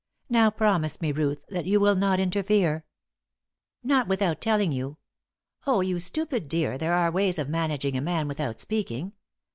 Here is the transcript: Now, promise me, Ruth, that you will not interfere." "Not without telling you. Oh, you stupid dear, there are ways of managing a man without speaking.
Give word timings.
Now, 0.29 0.49
promise 0.49 0.99
me, 0.99 1.11
Ruth, 1.11 1.45
that 1.49 1.67
you 1.67 1.79
will 1.79 1.93
not 1.93 2.19
interfere." 2.19 2.85
"Not 3.83 4.07
without 4.07 4.41
telling 4.41 4.71
you. 4.71 4.97
Oh, 5.67 5.81
you 5.81 5.99
stupid 5.99 6.47
dear, 6.49 6.75
there 6.75 6.95
are 6.95 7.11
ways 7.11 7.37
of 7.37 7.47
managing 7.47 7.95
a 7.95 8.01
man 8.01 8.27
without 8.27 8.59
speaking. 8.59 9.13